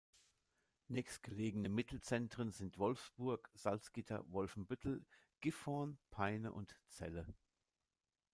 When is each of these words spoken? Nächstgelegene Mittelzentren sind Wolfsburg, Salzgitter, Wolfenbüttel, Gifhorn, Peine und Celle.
Nächstgelegene 0.87 1.69
Mittelzentren 1.69 2.49
sind 2.51 2.79
Wolfsburg, 2.79 3.51
Salzgitter, 3.53 4.23
Wolfenbüttel, 4.31 5.05
Gifhorn, 5.41 5.99
Peine 6.09 6.53
und 6.53 6.75
Celle. 6.87 7.27